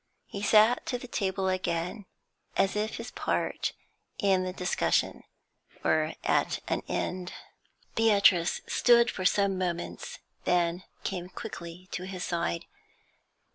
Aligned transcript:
He 0.25 0.41
sat 0.41 0.83
to 0.87 0.97
the 0.97 1.07
table 1.07 1.47
again, 1.47 2.07
as 2.57 2.75
if 2.75 2.95
his 2.95 3.11
part 3.11 3.73
in 4.17 4.43
the 4.43 4.51
discussion 4.51 5.25
were 5.83 6.15
at 6.23 6.57
an 6.67 6.81
end. 6.87 7.33
Beatrice 7.93 8.61
stood 8.65 9.11
for 9.11 9.25
some 9.25 9.59
moments, 9.59 10.17
then 10.43 10.83
came 11.03 11.29
quickly 11.29 11.87
to 11.91 12.07
his 12.07 12.23
side. 12.23 12.65